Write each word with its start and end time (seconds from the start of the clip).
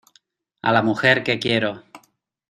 a 0.63 0.71
la 0.71 0.81
mujer 0.81 1.23
que 1.23 1.37
quiero. 1.37 1.83